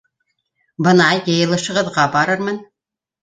Бына 0.87 1.09
йыйылышығыҙға 1.19 2.05
барырмын. 2.17 2.57